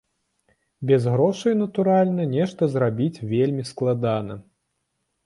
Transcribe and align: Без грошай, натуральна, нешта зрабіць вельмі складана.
Без 0.91 1.03
грошай, 1.15 1.53
натуральна, 1.63 2.25
нешта 2.35 2.71
зрабіць 2.77 3.23
вельмі 3.35 3.63
складана. 3.73 4.33